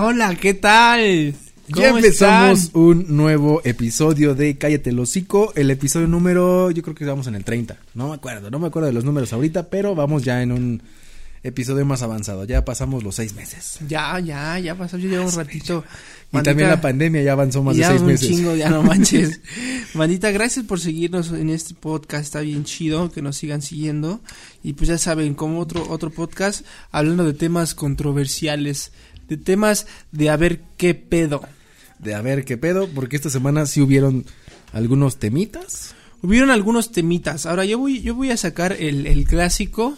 [0.00, 1.34] Hola, ¿qué tal?
[1.66, 7.02] Ya empezamos un nuevo episodio de Cállate el hocico, el episodio número, yo creo que
[7.02, 9.96] estamos en el 30, no me acuerdo, no me acuerdo de los números ahorita, pero
[9.96, 10.82] vamos ya en un
[11.42, 13.78] episodio más avanzado, ya pasamos los seis meses.
[13.88, 15.84] Ya, ya, ya pasó, yo llevo un ratito.
[16.32, 18.28] Y también la pandemia ya avanzó más de seis un meses.
[18.28, 19.40] chingo, ya no manches.
[19.94, 24.20] Mandita, gracias por seguirnos en este podcast, está bien chido que nos sigan siguiendo.
[24.62, 28.92] Y pues ya saben, como otro, otro podcast, hablando de temas controversiales,
[29.28, 31.42] de temas de a ver qué pedo.
[31.98, 34.24] De a ver qué pedo, porque esta semana sí hubieron
[34.72, 35.94] algunos temitas.
[36.22, 37.46] Hubieron algunos temitas.
[37.46, 39.96] Ahora yo voy, yo voy a sacar el, el clásico,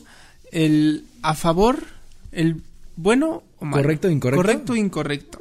[0.52, 1.84] el a favor,
[2.32, 2.62] el
[2.96, 3.82] bueno o malo.
[3.82, 4.42] Correcto o incorrecto.
[4.42, 5.38] Correcto o incorrecto.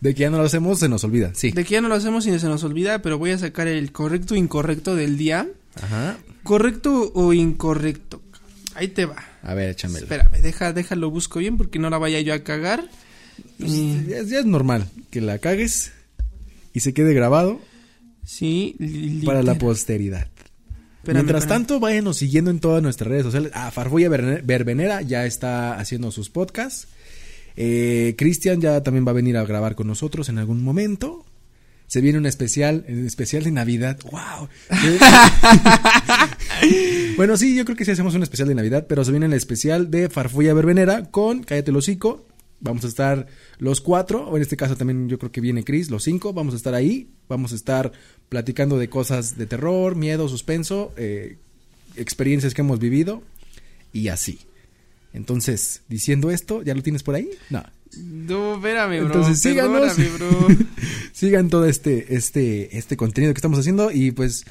[0.00, 1.52] De que ya no lo hacemos, se nos olvida, sí.
[1.52, 3.92] De que ya no lo hacemos y se nos olvida, pero voy a sacar el
[3.92, 5.48] correcto o incorrecto del día.
[5.80, 6.18] Ajá.
[6.42, 8.20] Correcto o incorrecto.
[8.74, 9.16] Ahí te va.
[9.42, 10.00] A ver, échame.
[10.00, 12.88] Espérame, deja, déjalo busco bien porque no la vaya yo a cagar.
[13.58, 15.92] Pues, Y- ya, ya es normal que la cagues
[16.72, 17.60] y se quede grabado
[18.24, 18.76] sí,
[19.24, 20.28] para la posteridad.
[20.98, 21.60] Espérame, Mientras espérame.
[21.66, 23.50] tanto, váyanos siguiendo en todas nuestras redes sociales.
[23.54, 26.86] Ah, Farfulla Verne- Verbenera ya está haciendo sus podcasts.
[27.56, 31.24] Eh, Cristian ya también va a venir a grabar con nosotros en algún momento.
[31.88, 33.98] Se viene un especial, un especial de Navidad.
[34.10, 34.48] ¡Wow!
[37.16, 39.32] bueno, sí, yo creo que sí hacemos un especial de Navidad, pero se viene el
[39.34, 42.26] especial de Farfulla Verbenera con Cállate el hocico.
[42.62, 43.26] Vamos a estar
[43.58, 46.32] los cuatro, o en este caso también yo creo que viene Chris, los cinco.
[46.32, 47.10] Vamos a estar ahí.
[47.28, 47.90] Vamos a estar
[48.28, 51.38] platicando de cosas de terror, miedo, suspenso, eh,
[51.96, 53.22] experiencias que hemos vivido
[53.92, 54.38] y así.
[55.12, 57.30] Entonces, diciendo esto, ¿ya lo tienes por ahí?
[57.50, 57.64] No.
[57.98, 59.06] No, espérame, bro.
[59.06, 59.96] Entonces síganos.
[59.96, 60.48] Bro.
[61.12, 64.44] Sigan todo este, este, este contenido que estamos haciendo y pues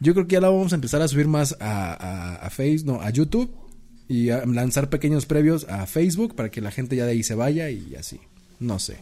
[0.00, 2.82] yo creo que ya la vamos a empezar a subir más a, a, a Face,
[2.84, 3.61] no, a YouTube
[4.08, 7.70] y lanzar pequeños previos a Facebook para que la gente ya de ahí se vaya
[7.70, 8.20] y así.
[8.60, 8.96] No sé.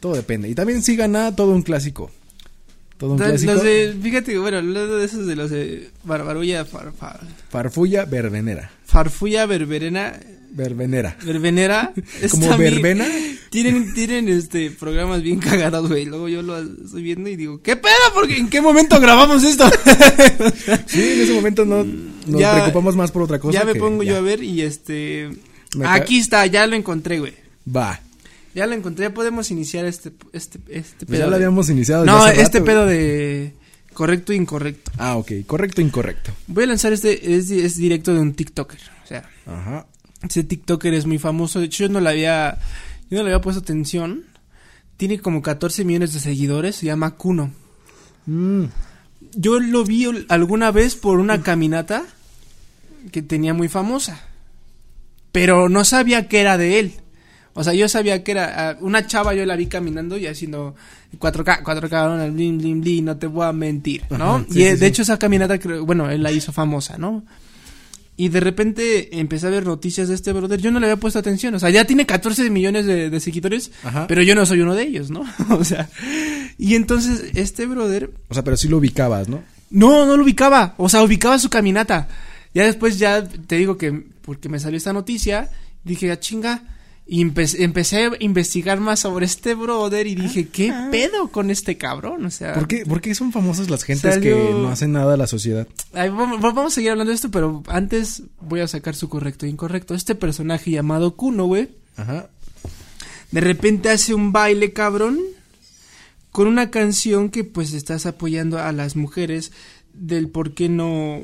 [0.00, 0.48] Todo depende.
[0.48, 2.10] Y también sigan a todo un clásico.
[2.98, 3.54] Todo un Los clásico.
[3.62, 7.20] de- fíjate, bueno, hablando de esos de los de Barbarulla, far- far-
[7.50, 8.70] Farfulla verbenera.
[8.84, 10.18] Farfulla, Berberena,
[10.52, 11.16] Verbenera.
[11.24, 11.92] Verbenera.
[12.30, 13.06] Como bien- verbena.
[13.50, 16.04] Tienen, tienen este programas bien cagados, güey.
[16.04, 17.92] Luego yo lo estoy viendo y digo, ¿qué pedo?
[18.14, 19.64] Porque ¿en qué momento grabamos esto?
[20.86, 21.84] Sí, en ese momento no
[22.26, 23.58] nos Ya- preocupamos más por otra cosa.
[23.58, 24.12] ya me que pongo ya.
[24.12, 25.30] yo a ver y este.
[25.76, 27.34] Me Aquí está, ya lo encontré, güey.
[27.74, 28.00] Va.
[28.54, 31.26] Ya lo encontré, ya podemos iniciar este, este, este Pues ya pedo.
[31.26, 32.04] lo de- habíamos iniciado.
[32.04, 32.64] No, hace este rato.
[32.66, 33.52] pedo de
[33.92, 34.92] correcto e incorrecto.
[34.98, 35.32] Ah, ok.
[35.46, 36.30] Correcto, incorrecto.
[36.46, 38.78] Voy a lanzar este, es directo de un TikToker.
[39.02, 39.86] O sea, Ajá.
[40.22, 41.58] ese TikToker es muy famoso.
[41.58, 42.58] De hecho, yo no le había,
[43.10, 44.22] yo no le había puesto atención.
[44.96, 46.76] Tiene como 14 millones de seguidores.
[46.76, 47.50] Se llama Kuno.
[48.26, 48.64] Mm.
[49.32, 52.04] Yo lo vi alguna vez por una caminata
[53.10, 54.20] que tenía muy famosa.
[55.32, 56.92] Pero no sabía que era de él.
[57.54, 60.74] O sea, yo sabía que era una chava, yo la vi caminando y haciendo
[61.18, 62.32] 4K, 4K, ¿no?
[62.32, 64.36] blim, blim, blim, no te voy a mentir, ¿no?
[64.36, 64.84] Ajá, sí, y eh, sí, de sí.
[64.86, 67.24] hecho esa caminata, bueno, él la hizo famosa, ¿no?
[68.16, 70.60] Y de repente empecé a ver noticias de este brother.
[70.60, 71.54] Yo no le había puesto atención.
[71.54, 74.06] O sea, ya tiene 14 millones de, de seguidores, Ajá.
[74.06, 75.24] pero yo no soy uno de ellos, ¿no?
[75.50, 75.88] o sea,
[76.56, 79.42] y entonces este brother O sea, pero sí lo ubicabas, ¿no?
[79.70, 80.74] no, no lo ubicaba.
[80.76, 82.08] O sea, ubicaba su caminata.
[82.54, 85.50] Ya después ya te digo que porque me salió esta noticia,
[85.82, 86.62] dije, ah, chinga.
[87.06, 91.76] Y empe- empecé a investigar más sobre este brother y dije, ¿qué pedo con este
[91.76, 92.24] cabrón?
[92.24, 95.12] O sea, ¿Por qué, por qué son famosas las gentes Salió- que no hacen nada
[95.12, 95.68] a la sociedad?
[95.92, 99.44] Ay, vamos, vamos a seguir hablando de esto, pero antes voy a sacar su correcto
[99.44, 99.94] e incorrecto.
[99.94, 102.30] Este personaje llamado Kuno, güey, Ajá.
[103.32, 105.18] de repente hace un baile cabrón
[106.30, 109.52] con una canción que pues estás apoyando a las mujeres
[109.92, 111.20] del por qué no-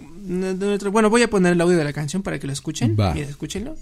[0.93, 3.15] bueno voy a poner el audio de la canción para que lo escuchen Va.
[3.15, 3.77] Mira, escúchenlo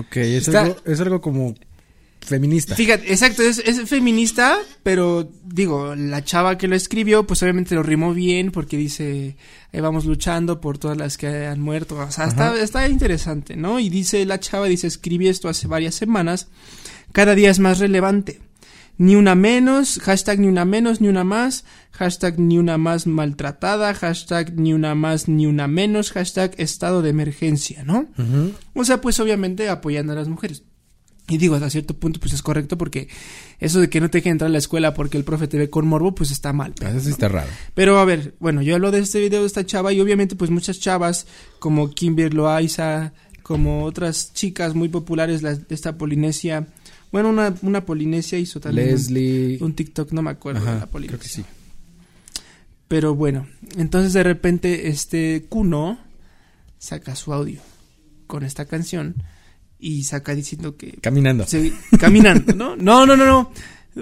[0.00, 1.54] Ok, es, Está- algo, es algo como
[2.20, 2.74] feminista.
[2.74, 7.82] fíjate exacto es, es feminista pero digo la chava que lo escribió pues obviamente lo
[7.82, 9.36] rimó bien porque dice
[9.72, 13.80] ahí vamos luchando por todas las que han muerto o sea está, está interesante no
[13.80, 16.48] y dice la chava dice escribí esto hace varias semanas.
[17.12, 18.40] Cada día es más relevante
[18.98, 23.94] ni una menos, hashtag ni una menos, ni una más, hashtag ni una más maltratada,
[23.94, 28.06] hashtag ni una más, ni una menos, hashtag estado de emergencia, ¿no?
[28.74, 30.64] O sea, pues obviamente apoyando a las mujeres.
[31.30, 33.08] Y digo, hasta cierto punto, pues es correcto porque
[33.60, 35.68] eso de que no te dejen entrar a la escuela porque el profe te ve
[35.68, 36.72] con morbo, pues está mal.
[36.82, 37.48] Ah, Eso sí está raro.
[37.74, 40.50] Pero a ver, bueno, yo hablo de este video de esta chava y obviamente pues
[40.50, 41.26] muchas chavas
[41.58, 43.12] como Kimber Loaiza,
[43.42, 46.66] como otras chicas muy populares las de esta Polinesia,
[47.12, 49.58] bueno, una, una Polinesia hizo también Leslie.
[49.60, 51.18] un, TikTok, no me acuerdo de la Polinesia.
[51.18, 51.44] creo que sí.
[52.88, 53.46] Pero bueno,
[53.76, 55.98] entonces de repente este Kuno
[56.78, 57.60] saca su audio
[58.26, 59.14] con esta canción
[59.78, 61.46] y saca diciendo que Caminando.
[61.46, 62.76] se- caminando, ¿no?
[62.76, 63.52] No, no, no, no.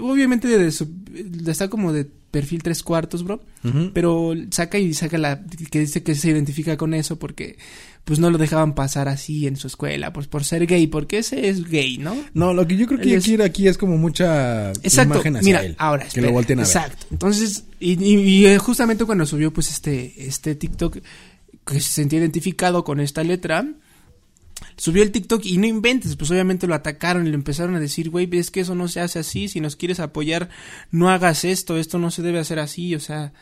[0.00, 0.88] Obviamente de su-
[1.46, 3.42] está como de perfil tres cuartos, bro.
[3.92, 7.58] Pero saca y saca la que dice que se identifica con eso porque
[8.06, 11.48] pues no lo dejaban pasar así en su escuela, pues por ser gay, porque ese
[11.48, 12.16] es gay, ¿no?
[12.34, 15.14] No, lo que yo creo que es- quiere aquí es como mucha Exacto.
[15.14, 15.74] imagen hacia Mira, él.
[15.76, 16.68] ahora que espera, lo volteen a ver.
[16.68, 17.06] Exacto.
[17.10, 20.98] Entonces, y, y- y, eh, justamente cuando subió pues este este TikTok
[21.66, 23.66] que se sentía identificado con esta letra,
[24.76, 28.10] subió el TikTok y no inventes, pues obviamente lo atacaron y le empezaron a decir,
[28.10, 30.48] güey, es que eso no se hace así, si nos quieres apoyar,
[30.92, 33.32] no hagas esto, esto no se debe hacer así, o sea,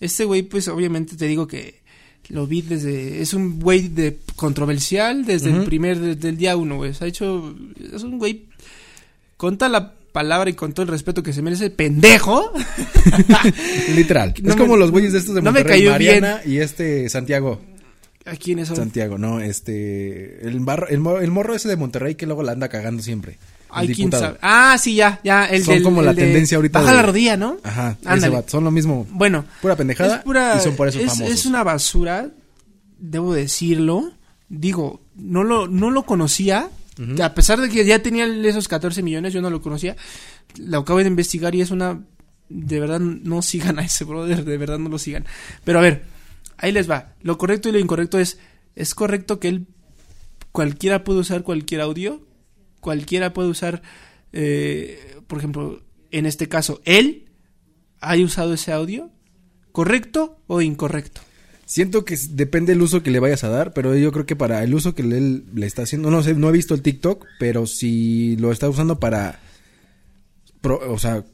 [0.00, 1.81] este güey pues obviamente te digo que
[2.28, 6.76] lo vi desde, es un güey de controversial desde el primer, desde el día uno,
[6.76, 7.54] güey, se ha hecho,
[7.94, 8.44] es un güey
[9.36, 12.52] con toda la palabra y con todo el respeto que se merece, pendejo,
[13.94, 14.34] Literal.
[14.42, 16.58] No es me- como los güeyes de estos de no me Monterrey, cayó Mariana y
[16.58, 17.60] este Santiago.
[18.24, 18.76] ¿a quiénes son?
[18.76, 23.02] Santiago, no, este el barro, el morro ese de Monterrey que luego la anda cagando
[23.02, 23.38] siempre.
[23.72, 24.22] Ay, quién diputado.
[24.24, 24.38] sabe.
[24.42, 25.46] Ah, sí, ya, ya.
[25.46, 27.56] El Son del- como la de tendencia ahorita Baja de- la rodilla, ¿no?
[27.62, 29.06] Ajá, ese son lo mismo.
[29.10, 29.44] Bueno.
[29.60, 31.28] Pura pendejada es pura- y son por eso es, famosos.
[31.34, 32.28] Es una basura,
[32.98, 34.12] debo decirlo.
[34.48, 36.68] Digo, no lo, no lo conocía.
[37.22, 39.96] A pesar de que ya tenía esos 14 millones, yo no lo conocía.
[40.58, 42.00] Lo acabo de investigar y es una...
[42.48, 45.24] De verdad, no sigan a ese brother, de verdad no lo sigan.
[45.64, 46.04] Pero a ver,
[46.58, 47.14] ahí les va.
[47.22, 48.38] Lo correcto y lo incorrecto es...
[48.76, 49.66] ¿Es correcto que él...
[50.52, 52.20] Cualquiera puede usar cualquier audio?
[52.82, 53.80] Cualquiera puede usar...
[54.32, 55.80] eh, por ejemplo,
[56.10, 57.30] en este caso, él
[58.00, 59.10] haya usado ese audio,
[59.70, 61.22] ¿correcto o incorrecto?
[61.64, 64.62] Siento que depende del uso que le vayas a dar, pero yo creo que para
[64.62, 67.66] el uso que él le está haciendo, no sé, no he visto el TikTok, pero
[67.66, 69.40] si lo está usando para,
[70.62, 71.24] o sea,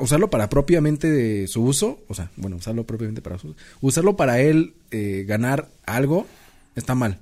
[0.00, 4.16] usarlo para propiamente de su uso, o sea, bueno, usarlo propiamente para su uso, usarlo
[4.16, 6.26] para él eh, ganar algo,
[6.74, 7.20] está mal.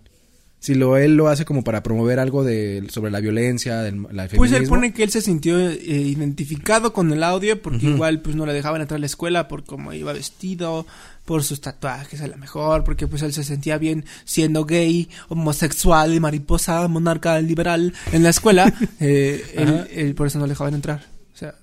[0.60, 4.26] Si lo él lo hace como para promover algo de sobre la violencia, del la
[4.26, 8.34] Pues él pone que él se sintió eh, identificado con el audio porque igual pues
[8.34, 10.84] no le dejaban entrar a la escuela por cómo iba vestido,
[11.24, 16.12] por sus tatuajes a lo mejor, porque pues él se sentía bien siendo gay, homosexual
[16.12, 19.86] y mariposa monarca liberal en la escuela, eh, él, Ajá.
[19.92, 21.06] él por eso no le dejaban entrar.
[21.34, 21.54] O sea,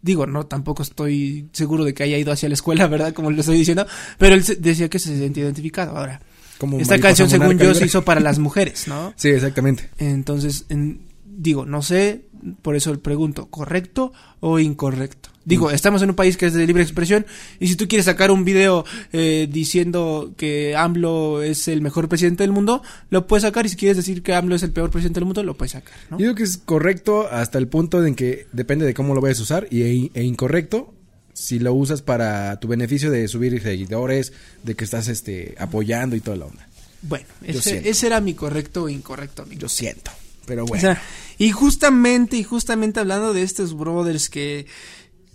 [0.00, 3.12] digo, no, tampoco estoy seguro de que haya ido hacia la escuela, ¿verdad?
[3.12, 3.86] Como le estoy diciendo,
[4.16, 5.94] pero él se- decía que se sentía identificado.
[5.98, 6.22] Ahora,
[6.60, 9.12] como esta canción según yo se hizo para las mujeres, ¿no?
[9.16, 9.90] Sí, exactamente.
[9.98, 12.26] Entonces, en- digo, no sé,
[12.62, 15.30] por eso le pregunto, ¿correcto o incorrecto?
[15.42, 17.24] Digo, estamos en un país que es de libre expresión
[17.58, 22.42] y si tú quieres sacar un video eh, diciendo que AMLO es el mejor presidente
[22.42, 25.18] del mundo, lo puedes sacar y si quieres decir que AMLO es el peor presidente
[25.18, 26.18] del mundo, lo puedes sacar, ¿no?
[26.18, 29.40] Yo digo que es correcto hasta el punto en que depende de cómo lo vayas
[29.40, 30.94] a usar y, e, e incorrecto
[31.40, 34.32] si lo usas para tu beneficio de subir seguidores,
[34.62, 36.68] de que estás este apoyando y toda la onda.
[37.02, 39.62] Bueno, ese, ese era mi correcto o incorrecto, amigo.
[39.62, 40.10] Yo siento,
[40.44, 40.82] pero O bueno.
[40.82, 41.02] sea,
[41.38, 44.66] y justamente, y justamente hablando de estos brothers que,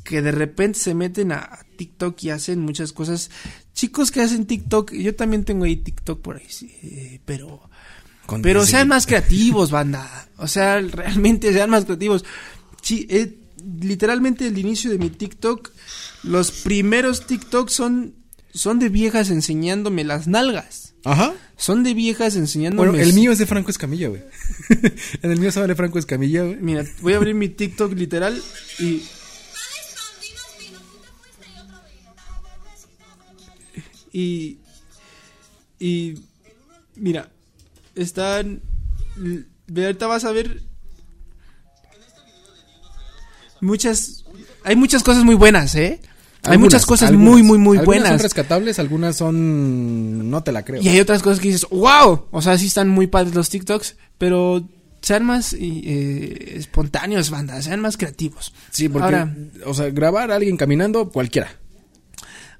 [0.03, 3.31] que de repente se meten a TikTok y hacen muchas cosas.
[3.73, 7.67] Chicos que hacen TikTok, yo también tengo ahí TikTok por ahí, sí, eh, pero,
[8.27, 10.29] Con pero sean más creativos, banda.
[10.37, 12.23] O sea, realmente sean más creativos.
[12.83, 13.39] Sí, eh,
[13.81, 15.71] literalmente el inicio de mi TikTok,
[16.23, 18.15] los primeros TikTok son,
[18.53, 20.93] son de viejas enseñándome las nalgas.
[21.03, 21.35] Ajá.
[21.55, 22.89] Son de viejas enseñándome.
[22.89, 24.23] Bueno, el mío es de Franco Escamilla, güey.
[25.21, 26.57] en el mío sale Franco Escamilla, güey.
[26.57, 28.41] Mira, voy a abrir mi TikTok literal
[28.79, 29.03] y.
[34.11, 34.59] Y.
[35.79, 36.15] Y.
[36.95, 37.29] Mira,
[37.93, 38.61] están.
[39.69, 40.63] Ahorita vas a ver.
[43.61, 44.25] Muchas.
[44.63, 45.99] Hay muchas cosas muy buenas, ¿eh?
[46.43, 47.31] Hay Algunas, muchas cosas algunas.
[47.31, 48.09] muy, muy, muy Algunas buenas.
[48.09, 50.29] son rescatables, algunas son...
[50.29, 50.79] No te la creo.
[50.81, 53.95] Y hay otras cosas que dices, wow, o sea, sí están muy padres los TikToks,
[54.19, 54.63] pero
[55.01, 58.53] sean más eh, espontáneos, banda, sean más creativos.
[58.69, 59.35] Sí, porque, Ahora,
[59.65, 61.49] o sea, grabar a alguien caminando, cualquiera.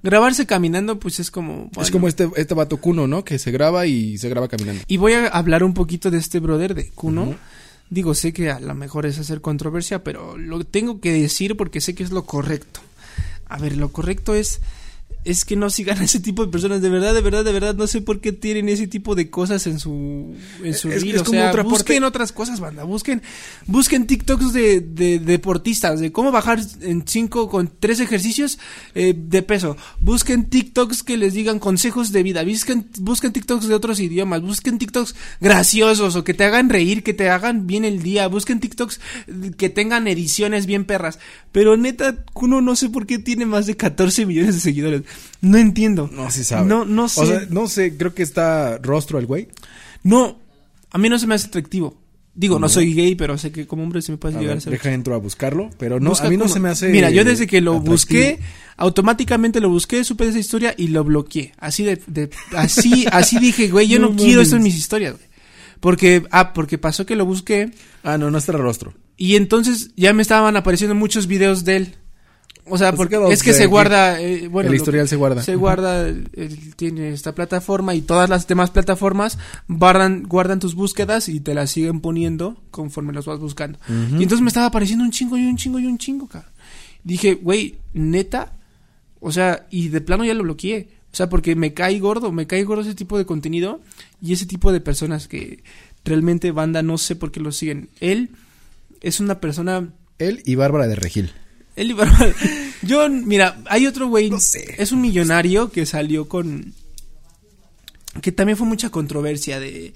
[0.01, 1.69] grabarse caminando, pues es como...
[1.79, 3.23] Es como este, este vato Kuno, ¿no?
[3.23, 4.81] Que se graba y se graba caminando.
[4.87, 7.23] Y voy a hablar un poquito de este brother de Kuno.
[7.23, 7.35] Ujú.
[7.89, 11.81] Digo, sé que a lo mejor es hacer controversia, pero lo tengo que decir porque
[11.81, 12.79] sé que es lo correcto.
[13.47, 14.59] A ver, lo correcto es
[15.25, 16.81] es que no sigan a ese tipo de personas.
[16.81, 19.65] De verdad, de verdad, de verdad, no sé por qué tienen ese tipo de cosas
[19.67, 21.15] en su, en su Es- reel.
[21.15, 22.83] es o como sea, otra parte- busquen otras cosas, banda.
[22.83, 23.21] Busquen,
[23.65, 28.59] busquen TikToks de, de deportistas, de cómo bajar en 5 con tres ejercicios
[28.93, 29.75] eh, de peso.
[29.99, 32.43] Busquen TikToks que les digan consejos de vida.
[32.43, 34.41] Busquen, busquen TikToks de otros idiomas.
[34.41, 38.27] Busquen TikToks graciosos o que te hagan reír, que te hagan bien el día.
[38.27, 38.99] Busquen TikToks
[39.57, 41.19] que tengan ediciones bien perras.
[41.51, 45.01] Pero neta, Kuno no sé por qué tiene más de 14 millones de seguidores.
[45.41, 46.09] No entiendo.
[46.11, 46.65] No, sí sabe.
[46.67, 47.21] No, no sé.
[47.21, 49.47] O sea, no sé, creo que está rostro el güey.
[50.03, 50.37] no,
[50.91, 51.97] a mí no se me hace atractivo.
[52.37, 54.57] Digo, no, soy gay, pero sé que como hombre se me puede A llegar ver,
[54.57, 54.73] a ser.
[54.73, 56.89] deja entro a buscarlo, pero no, Busca a mí no se me hace.
[56.89, 57.91] Mira, yo desde que lo atractivo.
[57.93, 58.39] busqué,
[58.75, 61.53] automáticamente lo busqué, supe de esa historia y lo bloqueé.
[61.57, 65.13] Así de, de- así, así dije, güey, yo no, No quiero esto en mis historias,
[65.13, 65.25] güey.
[65.79, 67.71] Porque, ah, porque pasó que lo busqué
[68.03, 68.93] Ah, no, no está rostro.
[69.17, 71.95] y entonces ya me estaban apareciendo muchos videos de él.
[72.67, 75.43] O sea, porque es que se guarda, eh, bueno, el historial se guarda.
[75.43, 81.29] Se guarda, él tiene esta plataforma y todas las demás plataformas guardan, guardan tus búsquedas
[81.29, 83.77] y te las siguen poniendo conforme los vas buscando.
[83.87, 86.51] Y entonces me estaba apareciendo un chingo y un chingo y un chingo, cabrón.
[87.03, 88.53] Dije, güey, neta,
[89.19, 90.89] o sea, y de plano ya lo bloqueé.
[91.11, 93.79] O sea, porque me cae gordo, me cae gordo ese tipo de contenido
[94.21, 95.63] y ese tipo de personas que
[96.03, 97.89] realmente banda no sé por qué lo siguen.
[97.99, 98.31] Él
[99.01, 101.31] es una persona Él y Bárbara de Regil.
[101.75, 102.33] Bárbara-
[102.81, 104.29] Yo, mira, hay otro güey.
[104.29, 104.75] No sé.
[104.77, 106.73] Es un millonario que salió con.
[108.21, 109.93] Que también fue mucha controversia de.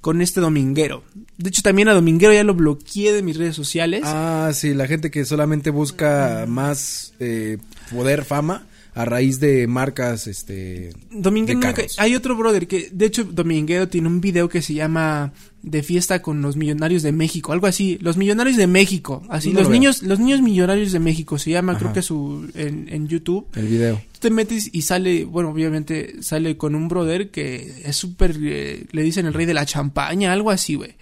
[0.00, 1.04] Con este dominguero.
[1.36, 4.00] De hecho, también a dominguero ya lo bloqueé de mis redes sociales.
[4.06, 7.58] Ah, sí, la gente que solamente busca más eh,
[7.92, 10.90] poder, fama, a raíz de marcas, este...
[11.10, 15.32] Dominguero de Hay otro brother que, de hecho, Dominguero tiene un video que se llama
[15.62, 17.98] De fiesta con los millonarios de México, algo así.
[18.00, 19.52] Los millonarios de México, así.
[19.52, 23.06] No los niños, los niños millonarios de México se llama, creo que su en, en
[23.06, 23.46] YouTube.
[23.54, 24.02] El video.
[24.12, 28.86] Tú te metes y sale, bueno, obviamente sale con un brother que es súper, eh,
[28.90, 30.94] le dicen el rey de la champaña, algo así, güey.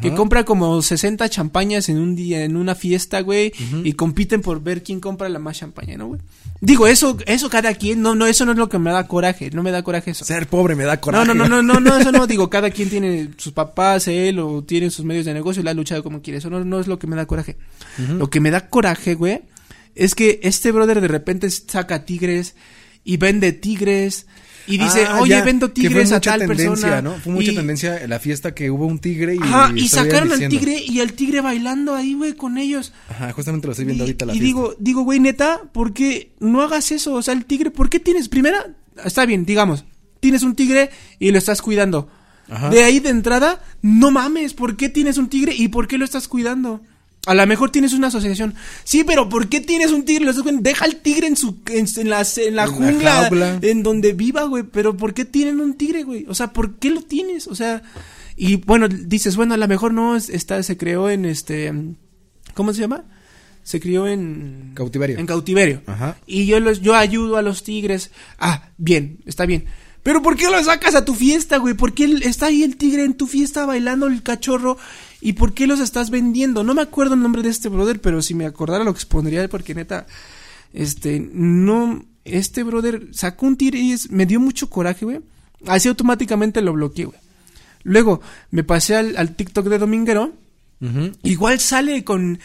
[0.00, 3.52] Que compra como 60 champañas en un día, en una fiesta, güey,
[3.84, 6.20] y compiten por ver quién compra la más champaña, ¿no, güey?
[6.64, 9.50] Digo, eso, eso cada quien, no, no, eso no es lo que me da coraje,
[9.50, 10.24] no me da coraje eso.
[10.24, 11.26] Ser pobre me da coraje.
[11.26, 14.38] No, no, no, no, no, no, eso no, digo, cada quien tiene sus papás, él,
[14.38, 16.78] o tiene sus medios de negocio y la ha luchado como quiere, eso no, no
[16.78, 17.56] es lo que me da coraje.
[17.98, 19.42] Lo que me da coraje, güey,
[19.96, 22.54] es que este brother de repente saca tigres
[23.02, 24.26] y vende tigres
[24.66, 27.02] y dice, Ah, oye, ya, vendo que fue tigres a tal tendencia, persona.
[27.02, 27.14] ¿no?
[27.14, 29.38] Fue mucha y, tendencia la fiesta que hubo un tigre y...
[29.42, 32.92] Ajá, y sacaron al tigre y al tigre bailando ahí, güey, con ellos.
[33.08, 34.46] Ajá, justamente lo estoy viendo Y- ahorita la y fiesta.
[34.46, 37.14] digo, digo, güey, neta, ¿por qué no hagas eso?
[37.14, 38.28] O sea, el tigre, ¿por qué tienes?
[38.28, 39.84] Primera, está bien, digamos,
[40.20, 42.08] tienes un tigre y lo estás cuidando.
[42.48, 42.68] Ajá.
[42.70, 46.04] De ahí de entrada, no mames, ¿por qué tienes un tigre y por qué lo
[46.04, 46.82] estás cuidando?
[47.26, 48.54] A lo mejor tienes una asociación.
[48.82, 50.26] Sí, pero ¿por qué tienes un tigre?
[50.60, 53.28] Deja al tigre en su en, en la, en la En jungla,
[53.62, 54.64] en donde viva, güey.
[54.64, 56.26] Pero ¿por qué tienen un tigre, güey?
[56.28, 57.46] O sea, ¿por qué lo tienes?
[57.46, 57.82] O sea,
[58.36, 61.72] y bueno, dices, bueno, a lo mejor no, es- está, se creó en este,
[62.54, 63.04] ¿cómo se llama?
[63.62, 65.18] Se crió en Cautiverio.
[65.18, 65.82] En cautiverio.
[65.86, 66.16] Ajá.
[66.26, 68.10] Y yo los, yo ayudo a los tigres.
[68.40, 69.66] Ah, bien, está bien.
[70.02, 71.74] Pero ¿por qué lo sacas a tu fiesta, güey?
[71.74, 74.76] ¿Por qué está ahí el tigre en tu fiesta bailando el cachorro?
[75.24, 76.64] ¿Y por qué los estás vendiendo?
[76.64, 79.72] No me acuerdo el nombre de este brother, pero si me acordara lo expondría porque
[79.74, 80.06] neta,
[80.74, 85.20] este, no, este brother sacó un tigre y es- me dio mucho coraje, güey.
[85.66, 87.18] Así automáticamente lo bloqueé, güey.
[87.84, 90.32] Luego me pasé al, al TikTok de Dominguero.
[91.22, 92.40] Igual sale con,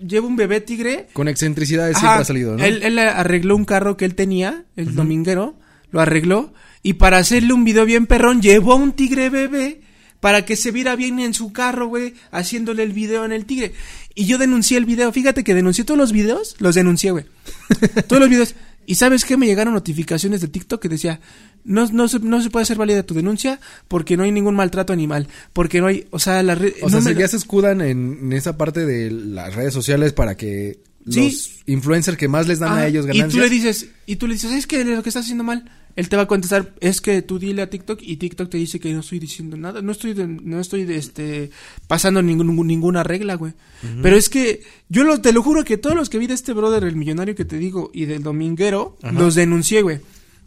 [0.00, 2.64] lleva un bebé tigre Con excentricidades Ajá, siempre ha salido, ¿no?
[2.64, 5.54] Él, él arregló un carro que él tenía, el dominguero,
[5.92, 9.82] lo arregló, y para hacerle un video bien perrón, llevó a un tigre bebé
[10.20, 13.72] para que se viera bien en su carro, güey, haciéndole el video en el tigre.
[14.14, 17.24] Y yo denuncié el video, fíjate que denuncié todos los videos, los denuncié, güey.
[18.08, 18.54] todos los videos.
[18.86, 19.36] Y ¿sabes qué?
[19.36, 21.20] Me llegaron notificaciones de TikTok que decía,
[21.62, 24.94] no, no, se, no se puede hacer válida tu denuncia porque no hay ningún maltrato
[24.94, 26.72] animal, porque no hay, o sea, la red...
[26.80, 30.12] O no sea, me- ya se escudan en, en esa parte de las redes sociales
[30.14, 31.20] para que Sí.
[31.24, 33.32] los influencers que más les dan Ah, a ellos Y ganancias.
[33.32, 35.70] tú le dices, y tú le dices, es que lo que estás haciendo mal.
[35.98, 38.78] Él te va a contestar, es que tú dile a TikTok y TikTok te dice
[38.78, 41.50] que no estoy diciendo nada, no estoy, de- no estoy de, este,
[41.88, 43.52] pasando ningún, ninguna regla, güey.
[44.00, 46.52] Pero es que yo lo, te lo juro que todos los que vi de este
[46.52, 49.98] brother, el millonario que te digo, y del dominguero, los denuncié, güey.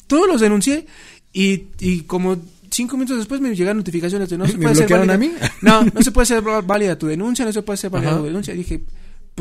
[0.08, 0.86] Todos los denuncié
[1.34, 2.38] y, y como
[2.70, 5.34] cinco minutos después me llegaron notificaciones de no se ¿Me puede hacer válida- a mí?
[5.62, 8.20] No, no se puede hacer válida tu denuncia, no se puede hacer válida Ajá.
[8.20, 8.54] tu denuncia.
[8.54, 8.80] Dije,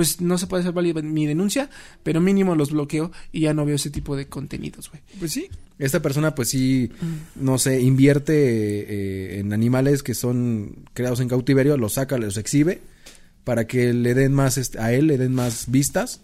[0.00, 1.68] pues no se puede hacer válida mi denuncia,
[2.02, 5.02] pero mínimo los bloqueo y ya no veo ese tipo de contenidos, güey.
[5.18, 5.48] Pues sí.
[5.78, 6.90] Esta persona, pues sí,
[7.36, 12.80] no sé, invierte eh, en animales que son creados en cautiverio, los saca, los exhibe
[13.44, 16.22] para que le den más, este, a él le den más vistas.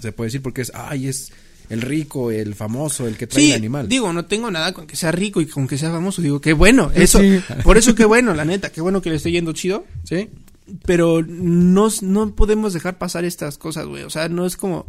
[0.00, 1.30] Se puede decir porque es, ay, es
[1.68, 3.86] el rico, el famoso, el que trae Sí, el animal.
[3.86, 6.54] digo, no tengo nada con que sea rico y con que sea famoso, digo, qué
[6.54, 7.38] bueno, eso, Sí.
[7.64, 10.28] por eso qué bueno, la neta, qué bueno que le esté yendo chido, ¿Sí?
[10.86, 14.86] Pero no, no podemos dejar pasar estas cosas, güey, o sea, no es como,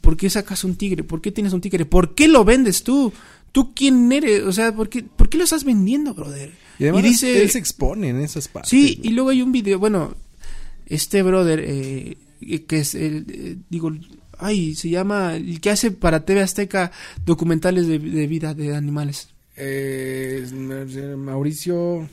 [0.00, 1.04] ¿por qué sacas un tigre?
[1.04, 1.84] ¿Por qué tienes un tigre?
[1.84, 3.12] ¿Por qué lo vendes tú?
[3.52, 4.44] ¿Tú quién eres?
[4.44, 6.52] O sea, ¿por qué, por qué lo estás vendiendo, brother?
[6.78, 8.70] Y además dice, él se expone en esas partes.
[8.70, 9.08] Sí, güey.
[9.08, 10.14] y luego hay un video, bueno,
[10.86, 12.16] este brother, eh,
[12.66, 13.90] que es, el, eh, digo,
[14.40, 15.36] Ay, se llama.
[15.36, 16.90] El que hace para TV Azteca
[17.24, 19.28] documentales de, de vida de animales.
[19.56, 20.46] Eh,
[21.16, 22.08] Mauricio.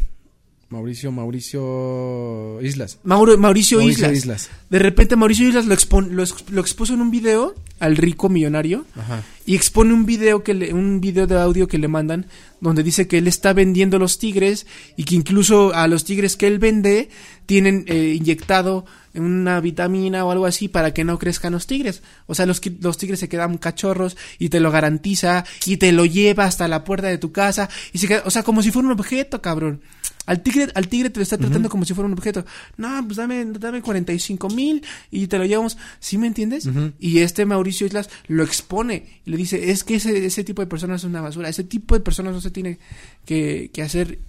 [0.70, 3.00] Mauricio, Mauricio Islas.
[3.04, 4.18] Mauro- Mauricio, Mauricio Islas.
[4.18, 4.50] Islas.
[4.70, 8.86] De repente Mauricio Islas lo, expon- lo, lo expuso en un video al rico millonario
[8.96, 9.24] Ajá.
[9.46, 12.26] y expone un video que le- un video de audio que le mandan
[12.60, 14.66] donde dice que él está vendiendo los tigres
[14.98, 17.10] y que incluso a los tigres que él vende
[17.46, 22.04] tienen eh, inyectado una vitamina o algo así para que no crezcan los tigres.
[22.26, 26.06] O sea, los, los tigres se quedan cachorros y te lo garantiza y te lo
[26.06, 28.88] lleva hasta la puerta de tu casa y se queda, o sea, como si fuera
[28.88, 29.82] un objeto, cabrón.
[30.28, 32.46] Al tigre, al tigre te lo está tratando como si fuera un objeto.
[32.76, 35.78] No, pues dame, dame 45 mil y te lo llevamos.
[36.02, 36.70] ¿Sí me entiendes?
[37.00, 40.68] Y este Mauricio Islas lo expone y le dice, es que ese, ese tipo de
[40.68, 41.48] personas es una basura.
[41.48, 42.78] Ese tipo de personas no se tiene
[43.26, 44.20] que, que hacer.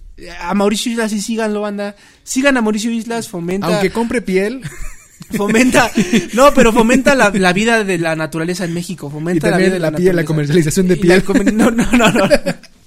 [0.41, 1.97] A Mauricio Islas y síganlo, banda.
[2.23, 3.67] Sigan a Mauricio Islas, fomenta.
[3.67, 4.61] Aunque compre piel.
[5.35, 5.91] Fomenta.
[6.33, 9.11] No, pero fomenta la, la vida de la naturaleza en México.
[9.11, 11.55] Fomenta Y la vida de la la, piel, la comercialización de la piel.
[11.55, 12.29] No, no, no, no.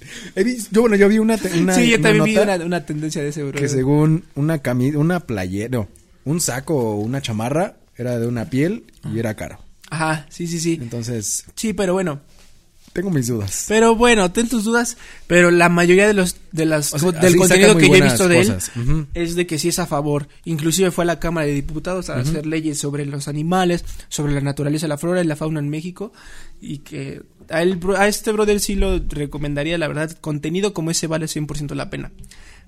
[0.71, 3.21] Yo, bueno, yo vi una, una, sí, yo una también vi nota una, una tendencia
[3.21, 3.59] de ese, bro.
[3.59, 5.87] que según una camisa, una playera, no,
[6.25, 9.59] un saco o una chamarra era de una piel y era caro.
[9.89, 10.79] Ajá, sí, sí, sí.
[10.81, 12.19] Entonces, Sí, pero bueno.
[12.93, 13.65] tengo mis dudas.
[13.67, 14.97] Pero bueno, ten tus dudas,
[15.27, 18.27] pero la mayoría de los de las O sea, del contenido que yo he visto
[18.27, 18.71] de cosas.
[18.75, 20.27] él es de que sí es a favor.
[20.45, 24.41] Inclusive fue a la Cámara de Diputados a hacer leyes sobre los animales, sobre la
[24.41, 26.11] naturaleza, la flora y la fauna en México
[26.61, 31.73] y que a, este brother sí lo recomendaría, la verdad, contenido como ese vale 100%
[31.75, 32.11] la pena.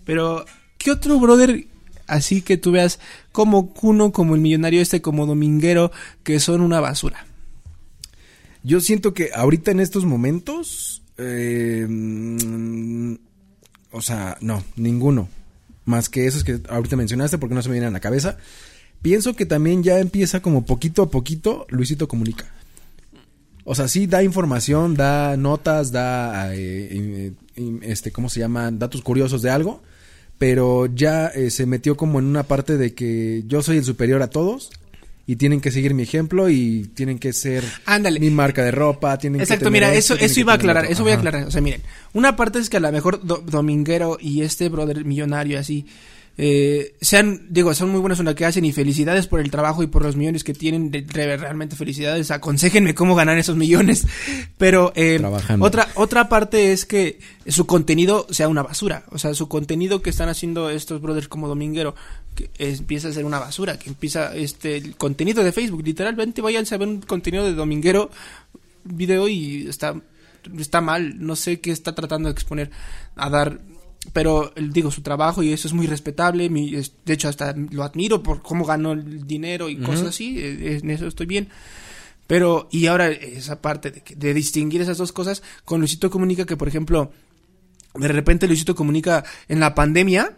[0.05, 0.45] Pero
[0.77, 1.67] ¿qué otro brother
[2.07, 2.99] así que tú veas
[3.31, 5.91] como Kuno, como el millonario este, como Dominguero
[6.23, 7.25] que son una basura?
[8.63, 11.87] Yo siento que ahorita en estos momentos, eh,
[13.91, 15.29] o sea, no, ninguno.
[15.85, 18.37] Más que esos que ahorita mencionaste porque no se me vienen a la cabeza.
[19.03, 22.54] Pienso que también ya empieza como poquito a poquito Luisito Comunica.
[23.65, 27.33] O sea, sí da información, da notas, da, eh,
[27.81, 28.79] este, ¿cómo se llaman?
[28.79, 29.81] Datos curiosos de algo.
[30.37, 34.21] Pero ya eh, se metió como en una parte de que yo soy el superior
[34.21, 34.69] a todos
[35.25, 38.19] y tienen que seguir mi ejemplo y tienen que ser Ándale.
[38.19, 40.55] mi marca de ropa, tienen que Exacto, tener mira, esto, eso, eso que iba a
[40.57, 41.47] aclarar, eso voy a aclarar.
[41.47, 41.81] O sea, miren,
[42.13, 45.85] una parte es que a lo mejor Do- Dominguero y este brother millonario así,
[46.37, 49.83] eh, sean, digo, son muy buenos en lo que hacen y felicidades por el trabajo
[49.83, 54.05] y por los millones que tienen, de- de- realmente felicidades, aconsejenme cómo ganar esos millones.
[54.57, 55.17] Pero eh,
[55.65, 60.09] otra, otra parte es que su contenido sea una basura, o sea, su contenido que
[60.09, 61.95] están haciendo estos brothers como Dominguero,
[62.35, 66.65] que empieza a ser una basura, que empieza este el contenido de Facebook, literalmente vayan
[66.69, 68.09] a ver un contenido de Dominguero
[68.83, 69.95] video y está
[70.59, 72.69] está mal, no sé qué está tratando de exponer
[73.15, 73.57] a dar
[74.13, 78.41] pero digo su trabajo y eso es muy respetable, de hecho hasta lo admiro por
[78.41, 81.49] cómo ganó el dinero y cosas así, eh, en eso estoy bien.
[82.27, 86.57] Pero, y ahora esa parte de, de distinguir esas dos cosas, con Luisito Comunica, que
[86.57, 87.11] por ejemplo,
[87.93, 90.37] de repente Luisito Comunica en la pandemia,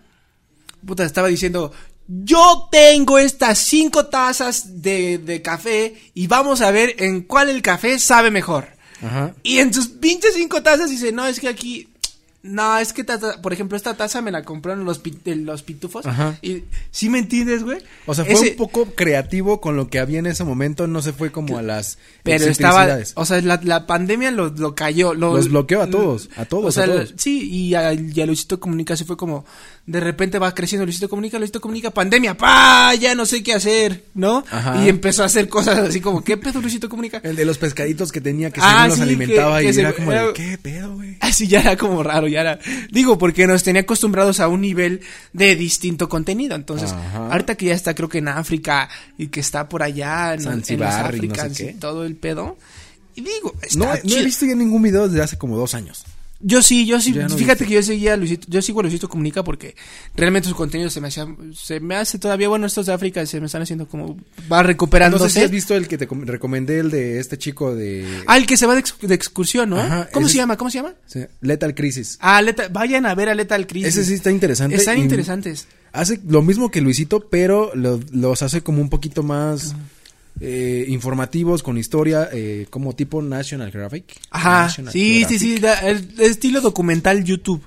[0.86, 1.72] puta, estaba diciendo,
[2.08, 7.62] yo tengo estas cinco tazas de, de café y vamos a ver en cuál el
[7.62, 8.68] café sabe mejor.
[9.02, 9.34] Ajá.
[9.44, 11.88] Y en sus pinches cinco tazas dice, no, es que aquí...
[12.48, 16.06] No, es que, taza- por ejemplo, esta taza me la compraron los, los pitufos.
[16.06, 16.38] Ajá.
[16.42, 17.80] Y, ¿Sí me entiendes, güey?
[18.06, 21.02] O sea, fue Ese- un poco creativo con lo que había en ese momento, no
[21.02, 25.14] se fue como a las Pero estaba, o sea, la, la pandemia lo, lo cayó.
[25.14, 27.14] Lo, Los bloqueó a todos, a todos, O sea, a todos.
[27.18, 29.46] sí, y a, y a Luisito Comunica se fue como,
[29.88, 34.04] de repente va creciendo Luisito Comunica, Luisito Comunica, pandemia, pa, ya no sé qué hacer,
[34.14, 34.44] ¿no?
[34.52, 34.84] Ajá.
[34.84, 37.22] Y empezó a hacer cosas así como, ¿qué pedo Luisito Comunica?
[37.24, 39.74] El de los pescaditos que tenía que Ah, según los sí, alimentaba que- y que
[39.74, 41.16] se- era como era- ¿qué pedo, güey?
[41.22, 42.60] Así ya era como raro, ya era.
[42.92, 45.00] Digo, porque nos tenía acostumbrados a un nivel
[45.32, 46.56] de distinto contenido.
[46.56, 47.30] Entonces, Ajá.
[47.32, 50.46] ahorita que ya está, creo que en África y que está por allá en, en
[50.46, 51.74] los Zanzíbar y no sé Africans y qué.
[51.80, 52.58] todo el pedo.
[53.16, 56.04] Y digo, está No, no he visto ya ningún video desde hace como dos años.
[56.40, 57.14] Yo sí, yo sí.
[57.14, 59.76] No fíjate que yo seguía a Luisito, yo sigo a Luisito Comunica porque
[60.16, 63.40] realmente su contenido se me hacía, se me hace todavía, bueno, estos de África se
[63.40, 64.18] me están haciendo como,
[64.52, 65.30] va No recuperándose.
[65.30, 68.38] sé si has visto el que te com- recomendé, el de este chico de Ah,
[68.38, 69.80] el que se va de, ex- de excursión, ¿no?
[69.80, 70.58] Ajá, ¿Cómo se es- llama?
[70.58, 70.94] ¿Cómo se llama?
[71.08, 72.18] sí, Lethal Crisis.
[72.22, 73.90] Ah, Leta- vayan a ver a Lethal Crisis.
[73.98, 74.76] Ese sí está interesante.
[74.76, 75.68] Están y interesantes.
[75.92, 79.74] Hace lo mismo que Luisito, pero lo- los hace como un poquito más
[80.40, 84.20] eh, informativos, con historia, eh, como tipo National Geographic.
[84.30, 87.64] Ajá, National sí, sí, sí, el estilo documental YouTube,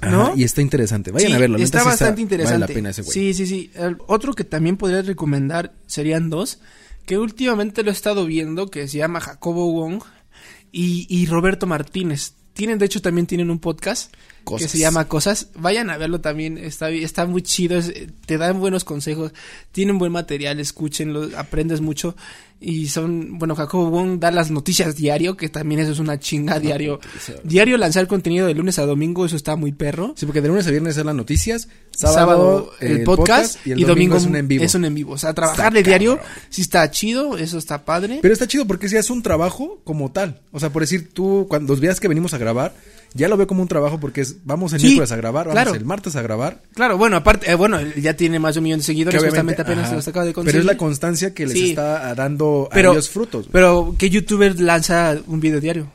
[0.00, 0.22] ¿no?
[0.22, 1.10] Ajá, y está interesante.
[1.10, 1.58] Vayan Sí, a verlo.
[1.58, 2.60] Está sí bastante interesante.
[2.60, 3.12] Vale la pena ese güey.
[3.12, 3.70] Sí, sí, sí.
[3.74, 6.60] El otro que también podría recomendar serían dos,
[7.06, 10.02] que últimamente lo he estado viendo, que se llama Jacobo Wong
[10.72, 12.34] y, y Roberto Martínez.
[12.52, 14.12] Tienen, de hecho, también tienen un podcast
[14.56, 15.48] Que se llama Cosas.
[15.54, 17.80] Vayan a verlo también, está, está muy chido,
[18.26, 19.32] te dan buenos consejos,
[19.72, 22.16] tienen buen material, escúchenlo, aprendes mucho.
[22.60, 26.58] Y son, bueno, Jacobo Wong da las noticias diario, que también eso es una chinga
[26.58, 26.98] diario.
[27.44, 30.12] Diario lanzar contenido de lunes a domingo, eso está muy perro.
[30.16, 33.80] Sí, porque de lunes a viernes es las noticias, Sábado, sábado, el, podcast, y el
[33.80, 34.64] y domingo es un en vivo.
[34.64, 35.12] Es un en vivo.
[35.12, 36.18] O sea, trabajarle Está diario
[36.50, 38.18] sí está chido, eso está padre.
[38.22, 40.40] Pero está chido porque si es un trabajo como tal.
[40.50, 42.74] O sea, por decir, tú, cuando los días que venimos a grabar,
[43.14, 45.62] ya lo veo como un trabajo porque es, vamos el Sí, miércoles a grabar, vamos
[45.62, 45.74] claro.
[45.74, 46.60] el martes a grabar.
[46.74, 49.84] Claro, bueno, aparte, eh, bueno, ya tiene más de un millón de seguidores, justamente apenas
[49.84, 50.60] ajá, se los acaba de conseguir.
[50.60, 51.70] Pero es la constancia que les Sí.
[51.70, 53.48] está dando Pero- a ellos frutos.
[53.50, 55.90] Pero, ¿qué youtuber lanza un video diario?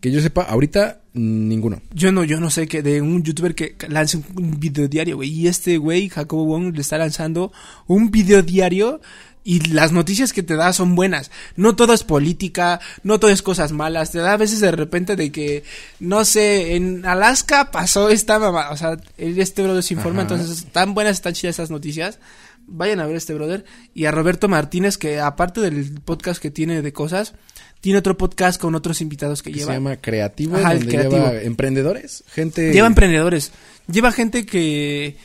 [0.00, 1.82] Que yo sepa, ahorita, ninguno.
[1.92, 5.28] Yo no, yo no sé que de un youtuber que lance un- video diario, güey.
[5.30, 7.50] Y este güey, Jacobo Wong, le está lanzando
[7.88, 9.00] un video diario
[9.42, 11.32] y las noticias que te da son buenas.
[11.56, 14.12] No todo es política, no todo es cosas malas.
[14.12, 15.64] Te da a veces de repente de que,
[15.98, 18.70] no sé, en Alaska pasó esta mamá.
[18.70, 22.20] O sea, este brother se informa, entonces tan buenas, están chidas esas noticias.
[22.68, 23.64] Vayan a ver a este brother.
[23.94, 27.34] Y a Roberto Martínez, que aparte del podcast que tiene de cosas,
[27.80, 29.72] tiene otro podcast con otros invitados que Que lleva.
[29.72, 31.16] se llama Creativo, Ajá, donde Creativo.
[31.16, 32.72] lleva emprendedores, gente...
[32.72, 33.52] Lleva emprendedores.
[33.90, 35.16] Lleva gente que.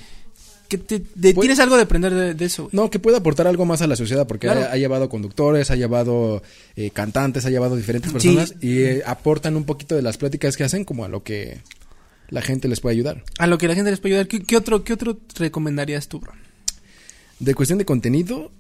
[0.70, 2.64] que te, de- tienes algo de aprender de, de eso.
[2.64, 2.70] güey.
[2.76, 4.62] No, que puede aportar algo más a la sociedad, porque Claro.
[4.62, 6.42] ha, ha llevado conductores, ha llevado
[6.76, 8.14] eh, cantantes, ha llevado diferentes Sí.
[8.14, 11.60] personas y eh, aportan un poquito de las pláticas que hacen como a lo que
[12.30, 13.24] la gente les puede ayudar.
[13.38, 14.28] A lo que la gente les puede ayudar.
[14.30, 16.32] ¿Qué, qué otro, ¿Qué otro recomendarías tú, bro?
[17.44, 18.52] De cuestión de contenido,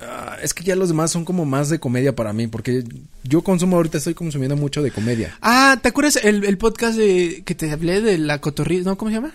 [0.00, 2.84] ah, es que ya los demás son como más de comedia para mí, porque
[3.24, 5.36] yo consumo ahorita, estoy consumiendo mucho de comedia.
[5.42, 8.84] Ah, ¿te acuerdas el, el podcast de, que te hablé de la cotorrilla?
[8.84, 8.96] ¿No?
[8.96, 9.34] ¿Cómo se llama?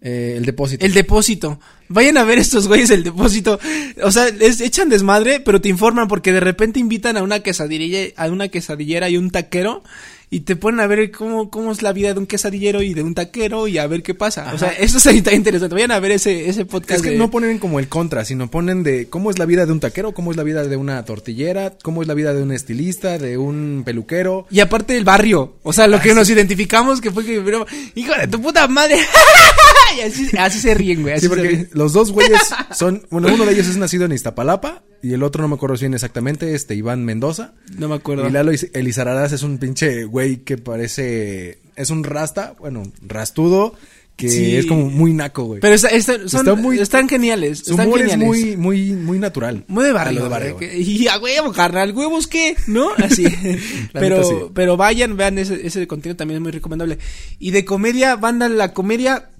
[0.00, 0.86] Eh, el depósito.
[0.86, 1.60] El depósito.
[1.88, 3.58] Vayan a ver estos güeyes el depósito.
[4.02, 7.98] O sea, les echan desmadre, pero te informan porque de repente invitan a una quesadilla,
[8.16, 9.82] a una quesadillera y un taquero
[10.30, 13.02] y te ponen a ver cómo, cómo es la vida de un quesadillero y de
[13.02, 14.52] un taquero y a ver qué pasa.
[14.54, 15.74] O sea, eso está interesante.
[15.74, 16.98] Vayan a ver ese, ese podcast.
[16.98, 19.64] Es que de- no ponen como el contra, sino ponen de cómo es la vida
[19.64, 22.42] de un taquero, cómo es la vida de una tortillera, cómo es la vida de
[22.42, 24.46] un estilista, de un peluquero.
[24.50, 28.12] Y aparte del barrio, o sea, lo que nos identificamos que fue que, pero, hijo
[28.14, 28.96] de tu puta madre.
[29.96, 31.14] y así, así se ríen, güey.
[31.14, 31.70] así Sí, porque ríen.
[31.72, 32.40] los dos güeyes
[32.76, 35.76] son, bueno, uno de ellos es nacido en Iztapalapa y el otro no me acuerdo
[35.76, 37.52] bien exactamente, este Iván Mendoza.
[37.76, 38.26] No me acuerdo.
[38.28, 43.74] Y Lalo Elizararaz es un pinche güey que parece, es un rasta, bueno, rastudo,
[44.16, 44.56] que Sí.
[44.56, 45.60] es como muy naco, güey.
[45.60, 47.60] Pero está- está- son- Está muy- están geniales.
[47.60, 49.64] Su humor es muy, muy, muy natural.
[49.68, 50.24] Muy de barrio.
[50.24, 52.88] de barrio, güey, y a huevo, carnal, huevos qué, ¿no?
[52.96, 53.22] Así.
[53.92, 54.34] Pero, neta, sí.
[54.54, 56.98] pero vayan, vean ese, ese contenido también es muy recomendable.
[57.38, 59.30] Y de comedia, banda, la comedia,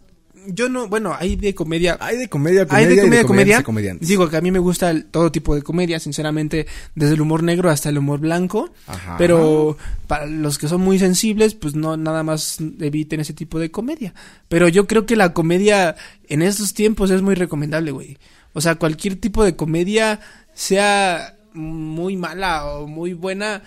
[0.47, 1.97] yo no, bueno, hay de comedia.
[2.01, 3.61] Hay de comedia, Hay comedia, de y de comedia, comedia.
[3.61, 4.09] y comediantes.
[4.09, 7.43] Digo que a mí me gusta el- todo tipo de comedia, sinceramente, desde el humor
[7.43, 8.71] negro hasta el humor blanco.
[8.87, 9.17] Ajá.
[9.19, 13.71] Pero para los que son muy sensibles, pues no, nada más eviten ese tipo de
[13.71, 14.15] comedia.
[14.49, 15.97] Pero yo creo que la comedia
[16.29, 18.19] en estos tiempos es muy recomendable, güey.
[18.55, 20.21] O sea, cualquier tipo de comedia,
[20.55, 23.63] sea muy mala o muy buena,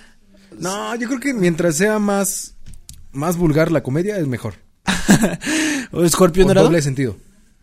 [0.58, 2.56] No, yo creo que mientras sea más,
[3.14, 4.56] más vulgar la comedia es mejor.
[5.92, 7.18] o Escorpión Dorado, doble sentido.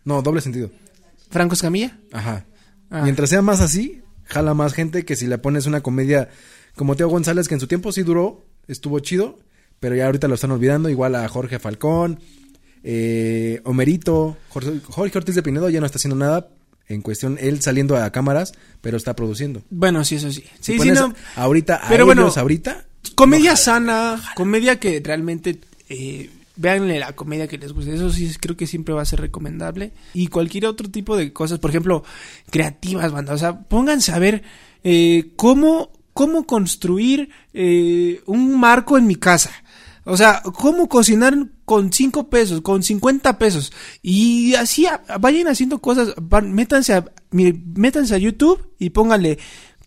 [0.05, 0.69] No, doble sentido.
[1.29, 1.97] Franco Escamilla.
[2.11, 2.45] Ajá.
[2.89, 3.01] Ah.
[3.03, 6.29] Mientras sea más así, jala más gente que si le pones una comedia
[6.75, 9.39] como Teo González, que en su tiempo sí duró, estuvo chido,
[9.79, 12.19] pero ya ahorita lo están olvidando, igual a Jorge Falcón,
[12.83, 16.49] eh, Homerito, Jorge, Jorge Ortiz de Pinedo ya no está haciendo nada
[16.87, 19.61] en cuestión, él saliendo a cámaras, pero está produciendo.
[19.69, 20.43] Bueno, sí, eso sí.
[20.59, 21.13] Si Sí, sí, no.
[21.35, 26.29] Ahorita, a Pero bueno, ellos ahorita, Comedia sana, comedia que realmente eh,
[26.59, 27.93] véanle la comedia que les guste.
[27.95, 29.93] Eso sí creo que siempre va a ser recomendable.
[30.13, 32.03] Y cualquier otro tipo de cosas, por ejemplo,
[32.51, 33.33] creativas, banda.
[33.33, 34.43] O sea, pónganse a ver
[34.83, 39.51] eh, cómo, cómo construir eh, un marco en mi casa.
[40.05, 43.71] O sea, cómo cocinar con 5 pesos, con 50 pesos.
[44.01, 44.87] Y así
[45.19, 46.13] vayan haciendo cosas.
[46.19, 49.37] van- métanse, a, mire, métanse a YouTube y pónganle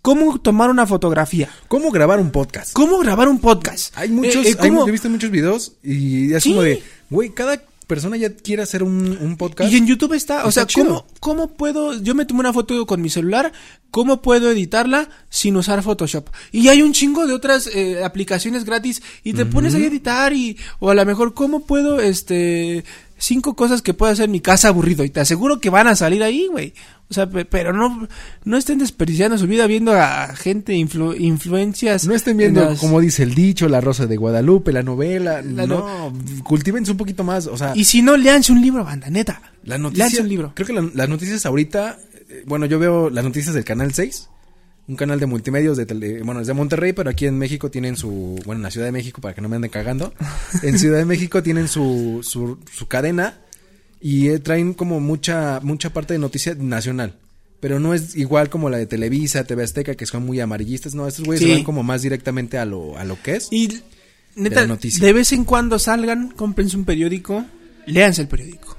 [0.02, 1.48] cómo tomar una fotografía.
[1.68, 2.72] ¿cómo grabar un podcast?
[2.72, 3.96] ¿Cómo grabar un podcast?
[3.96, 6.50] Hay muchos, Eh, eh, hay- ¿cómo- yo he visto muchos videos y es Sí.
[6.50, 9.70] como de, güey, cada persona ya quiere hacer un, un podcast.
[9.70, 10.84] Y en YouTube está, o Está sea.
[10.84, 12.00] ¿cómo, ¿cómo puedo?
[12.00, 13.52] Yo me tomé una foto con mi celular,
[13.90, 16.28] ¿cómo puedo editarla sin usar Photoshop?
[16.52, 20.32] Y hay un chingo de otras eh, aplicaciones gratis y te pones ahí a editar
[20.32, 22.84] y, o a lo mejor, ¿cómo puedo, este,
[23.18, 25.04] cinco cosas que puedo hacer en mi casa aburrido?
[25.04, 26.72] Y te aseguro que van a salir ahí, güey.
[27.12, 28.08] O sea, pe- pero no,
[28.44, 32.06] no estén desperdiciando su vida viendo a gente, influ- influencias.
[32.06, 35.42] No estén en viendo, las- como dice el dicho, La Rosa de Guadalupe, la novela.
[35.42, 37.46] La no, cultívense un poquito más.
[37.46, 39.40] O sea, Y si no, léanse un libro, banda, neta.
[39.64, 40.52] la noticia, un libro.
[40.54, 41.98] Creo que la- las noticias ahorita,
[42.30, 44.28] eh, bueno, yo veo las noticias del Canal 6.
[44.88, 47.96] un canal de multimedios de tele- bueno, es de Monterrey, pero aquí en México tienen
[47.96, 50.12] su, bueno, en la Ciudad de México, para que no me anden cagando,
[50.62, 53.38] en Ciudad de México tienen su, su, su cadena
[54.02, 57.14] y eh, traen como mucha, mucha parte de noticia nacional.
[57.60, 60.94] Pero no es igual como la de Televisa, TV Azteca, que son muy amarillistas.
[60.96, 61.48] No, estos güeyes Sí.
[61.48, 63.48] se van como más directamente a lo, a lo que es.
[63.52, 63.68] Y
[64.34, 65.06] neta, la noticia.
[65.06, 67.44] de vez en cuando salgan, cómprense un periódico,
[67.86, 68.76] léanse el periódico.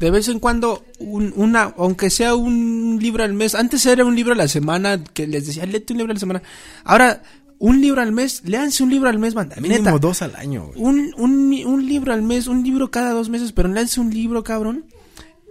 [0.00, 4.16] De vez en cuando, un- una, aunque sea un libro al mes, antes era un
[4.16, 6.42] libro a la semana, que les decía, léete un libro a la semana.
[6.84, 7.22] Ahora,
[7.58, 9.56] un libro al mes, léanse un libro al mes, banda.
[9.56, 10.80] Mínimo Neta, dos al año, güey.
[10.82, 14.42] un, un, un libro al mes, un libro cada dos meses, pero léanse un libro,
[14.44, 14.86] cabrón.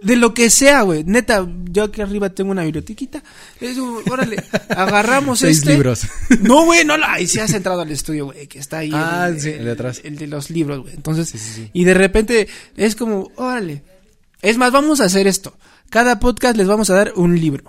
[0.02, 1.02] De lo que sea, güey.
[1.04, 3.22] Neta, yo aquí arriba tengo una bibliotequita.
[3.58, 4.36] Eso, órale,
[4.68, 5.72] agarramos Seis este.
[5.72, 6.02] libros.
[6.40, 8.90] No, güey, no, la, ahí sí has entrado al estudio, güey, que está ahí.
[8.92, 10.02] Ah, el, sí, el de atrás.
[10.04, 10.94] El de los libros, güey.
[10.94, 11.70] Entonces, Sí, sí, sí.
[11.72, 13.82] y de repente es como, órale.
[14.42, 15.56] Es más, vamos a hacer esto.
[15.88, 17.64] Cada podcast les vamos a dar un libro.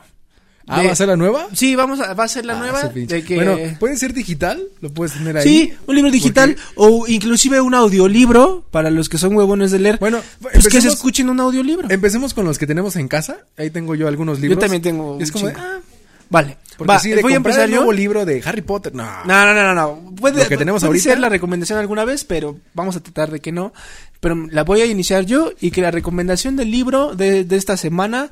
[0.68, 1.48] Ah, De- ¿va a ser la nueva?
[1.54, 2.84] Sí, vamos a, va a ser la Ah, nueva.
[2.94, 3.36] De que...
[3.36, 5.44] Bueno, puede ser digital, lo puedes tener ahí.
[5.44, 9.98] Sí, un libro digital o inclusive un audiolibro para los que son huevones de leer.
[10.00, 11.88] Bueno, pues que se escuchen un audiolibro.
[11.90, 13.38] Empecemos con los que tenemos en casa.
[13.58, 14.60] Ahí tengo yo algunos libros.
[14.60, 15.80] también tengo Es un como de, ah,
[16.28, 17.76] Vale, porque va, sí, de voy a empezar el yo.
[17.78, 18.96] nuevo libro de Harry Potter.
[18.96, 19.04] No.
[19.26, 20.16] No, no, no, no, no.
[20.16, 21.04] Puede, Lo que tenemos puede ahorita.
[21.12, 23.72] ser la recomendación alguna vez, pero vamos a tratar de que no.
[24.20, 27.78] Pero la voy a iniciar yo y que la recomendación del libro de, de esta
[27.78, 28.32] semana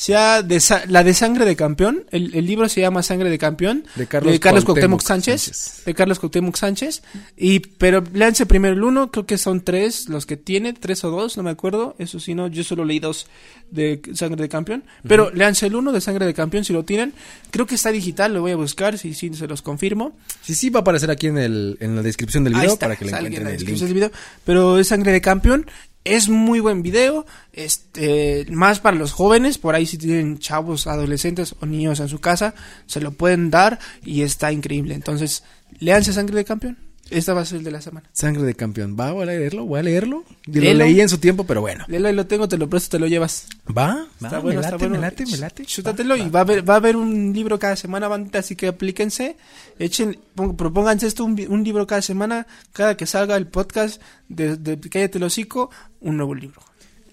[0.00, 2.06] sea de la de Sangre de Campeón.
[2.10, 3.84] El, el libro se llama Sangre de Campeón.
[3.96, 5.82] De Carlos Cuauhtémoc Cuauhtémoc Sánchez, Sánchez.
[5.84, 7.02] De Carlos Cuauhtémoc Sánchez.
[7.36, 11.10] Y, pero léanse primero el uno, creo que son tres los que tiene, tres o
[11.10, 11.96] dos, no me acuerdo.
[11.98, 13.26] Eso sí, no, yo solo leí dos
[13.70, 14.84] de Sangre de Campeón.
[15.06, 17.12] Pero léanse el uno de Sangre de Campeón si lo tienen.
[17.50, 20.16] Creo que está digital, lo voy a buscar, si, si se los confirmo.
[20.40, 22.96] Sí, sí, va a aparecer aquí en, el, en la descripción del video está, para
[22.96, 23.98] que le sale en encuentren la el descripción link.
[24.00, 24.20] del video.
[24.46, 25.66] Pero es sangre de campeón.
[26.04, 27.26] Es muy buen video.
[27.52, 29.58] Este, más para los jóvenes.
[29.58, 32.54] Por ahí si tienen chavos, adolescentes o niños en su casa,
[32.86, 34.94] se lo pueden dar y está increíble.
[34.94, 35.44] Entonces,
[35.78, 36.89] léanse sangre de campeón.
[37.10, 38.08] Esta va a ser el de la semana.
[38.12, 38.96] Sangre de campeón.
[38.98, 39.12] ¿Va?
[39.12, 39.64] ¿Voy a leerlo?
[39.66, 40.24] ¿Voy a leerlo?
[40.46, 41.84] Yo Lo leí en su tiempo, pero bueno.
[41.88, 43.46] Léelo y lo tengo, te lo presto, te lo llevas.
[43.76, 44.06] ¿Va?
[44.14, 44.38] Está ¿Va?
[44.38, 44.94] bueno, me está late, bueno.
[44.94, 45.64] me late, me late.
[45.66, 46.28] Chútatelo Va, y va.
[46.30, 49.36] va a haber, va a haber un libro cada semana, bandita, así que aplíquense.
[49.78, 50.18] Echen,
[50.56, 55.18] propónganse esto, un, un libro cada semana, cada que salga el podcast de, de Cállate
[55.18, 55.70] el hocico,
[56.00, 56.60] un nuevo libro.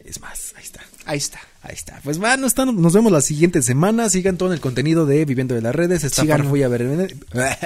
[0.05, 0.79] Es más, ahí está.
[1.05, 1.39] Ahí está.
[1.63, 1.99] Ahí está.
[2.03, 4.09] Pues va, nos, están- nos vemos la siguiente semana.
[4.09, 6.03] Sigan todo el contenido de Viviendo de las Redes.
[6.05, 6.45] Está Síganos.
[6.45, 7.13] Farfulla Verbenera.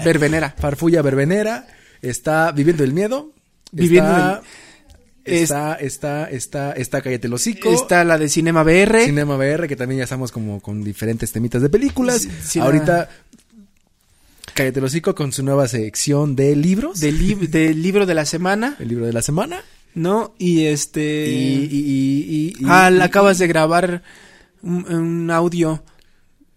[0.04, 0.56] Verbenera.
[0.58, 1.68] Farfulla Verbenera.
[2.02, 3.32] Está Viviendo el Miedo.
[3.72, 4.42] Viviendo está,
[5.24, 7.72] el- está, está, está, está Cállate el Hocico.
[7.72, 9.06] Está la de Cinema BR.
[9.06, 12.28] Cinema VR, que también ya estamos como con diferentes temitas de películas.
[12.44, 13.10] Sí, Ahorita,
[14.54, 17.00] Cállate el Hocico con su nueva sección de libros.
[17.00, 19.62] del, lib- del libro de la semana, el libro de la semana.
[19.94, 20.34] ¿no?
[20.38, 21.28] Y este...
[21.30, 24.04] Y, y, y, y- y- ah, acabas de grabar
[24.62, 25.84] un, un audio.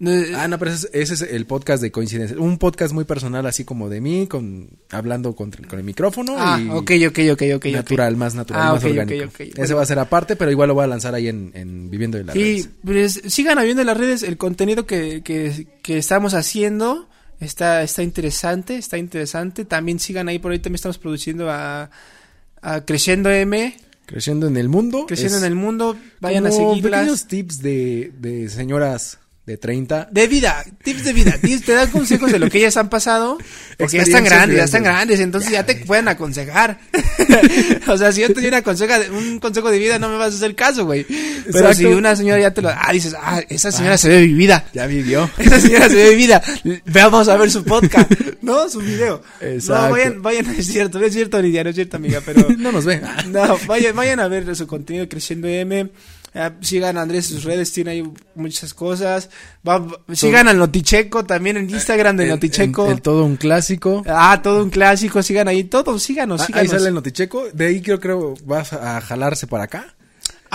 [0.00, 2.38] Eh, Ah, no, pero ese es, ese es el podcast de coincidencia.
[2.38, 6.34] Un podcast muy personal, así como de mí, con hablando con, con el micrófono.
[6.36, 7.64] ah, y ok, ok, ok, ok.
[7.66, 9.24] natural, más natural, Ah, más ok, ok, orgánico.
[9.38, 9.76] Ese Bueno.
[9.76, 12.24] va a ser aparte, pero igual lo voy a lanzar ahí en, en Viviendo de
[12.24, 17.08] la Sí, pues, sigan viendo en las redes el contenido que, que, que estamos haciendo.
[17.40, 19.64] Está, está interesante, está interesante.
[19.64, 21.90] También sigan ahí, por ahí también estamos produciendo a,
[22.62, 23.76] a Creciendo M,
[24.06, 25.06] Creciendo en el mundo.
[25.06, 25.96] Creciendo en el Mundo.
[26.20, 27.00] Vayan a seguirlas.
[27.00, 30.08] pequeños tips de, de señoras de 30.
[30.10, 33.36] De vida, tips de vida, tips, te dan consejos de lo que ellas han pasado,
[33.76, 36.78] porque ya están grandes, ya están grandes, entonces ya, te pueden aconsejar.
[37.86, 40.32] o sea, si yo te doy una conseja, un consejo de vida, no me vas
[40.32, 41.04] a hacer caso, güey.
[41.04, 41.74] Pero Exacto.
[41.74, 44.64] si una señora ya te lo, ah, dices, ah, esa señora se ve vivida.
[44.72, 45.28] Ya vivió.
[45.38, 46.42] Esa señora se ve vivida.
[46.86, 48.68] Veamos a ver su podcast, ¿no?
[48.70, 49.22] Su video.
[49.40, 49.88] Exacto.
[49.88, 52.48] No, vayan, vayan, es cierto, no es cierto, Lidia, no es cierto, amiga, pero.
[52.56, 53.02] no nos ve.
[53.28, 55.90] No, vayan, vayan a ver su contenido Creciendo M.
[56.36, 59.30] Eh, sigan a Andrés en sus redes, tiene ahí muchas cosas.
[59.66, 62.86] Va- sigan al Noticheco también en Instagram de El- Noticheco.
[62.86, 64.02] el- el todo un clásico.
[64.06, 66.72] Ah, todo un clásico, sigan ahí, todo, síganos, Ah, síganos.
[66.72, 67.44] ahí sale el Noticheco.
[67.52, 69.93] De ahí creo creo vas a jalarse para acá.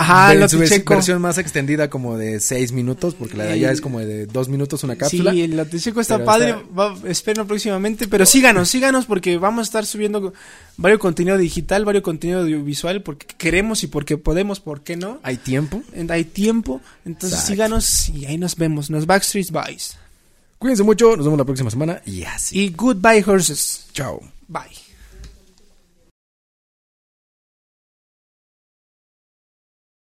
[0.02, 0.94] Ajá, el De su Noticheco.
[0.94, 4.48] versión más extendida como de 6 minutos, porque la de allá es como de 2
[4.48, 5.30] minutos una cápsula.
[5.32, 9.62] Sí, el Noticheco está padre, está- va, espero próximamente, pero síganos, síganos porque vamos a
[9.64, 10.32] estar subiendo
[10.78, 15.20] varios contenido digital, varios contenido audiovisual, porque queremos y porque podemos, ¿por qué no?
[15.22, 15.82] Hay tiempo.
[15.92, 17.52] En- Hay tiempo, entonces Exacto.
[17.52, 19.96] síganos y ahí nos vemos, nos Backstreet Boys.
[20.58, 22.58] Cuídense mucho, nos vemos la próxima semana y así.
[22.58, 23.86] Y goodbye horses.
[23.92, 24.20] Chao.
[24.48, 24.89] Bye.